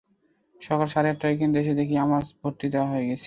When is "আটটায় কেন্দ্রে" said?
1.09-1.61